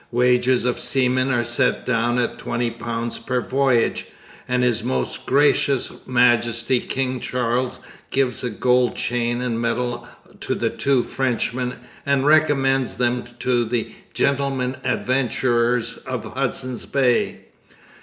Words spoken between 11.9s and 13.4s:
and recommends them